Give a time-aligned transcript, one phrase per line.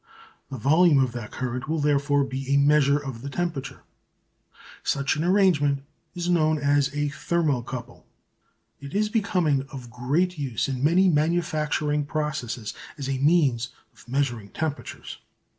[0.49, 3.81] The volume of that current will therefore be a measure of the temperature.
[4.81, 5.83] Such an arrangement
[6.15, 8.07] is known as a thermo couple,
[8.81, 14.49] and is becoming of great use in many manufacturing processes as a means of measuring
[14.49, 15.19] temperatures.